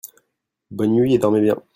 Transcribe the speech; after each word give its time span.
Bonne 0.71 0.93
nuit 0.95 1.13
et 1.13 1.19
dormez 1.19 1.41
bien! 1.41 1.61